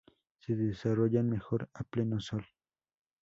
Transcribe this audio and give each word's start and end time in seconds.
Se 0.39 0.55
desarrollan 0.55 1.29
mejor 1.29 1.69
a 1.75 1.83
pleno 1.83 2.19
sol. 2.19 2.43